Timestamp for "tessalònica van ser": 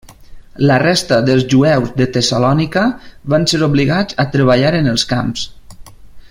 2.15-3.61